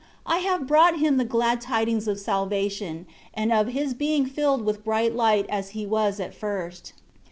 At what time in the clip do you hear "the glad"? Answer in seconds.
1.17-1.61